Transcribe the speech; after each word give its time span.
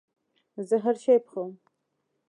زه 0.67 0.75
هرشی 0.83 1.17
پخوم 1.25 1.51